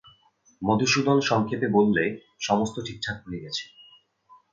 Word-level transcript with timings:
মধুসূদন 0.61 1.17
সংক্ষেপে 1.21 1.67
বললে, 1.67 2.03
সমস্ত 2.39 2.75
ঠিকঠাক 2.79 3.17
হয়ে 3.23 3.43
গেছে। 3.43 3.63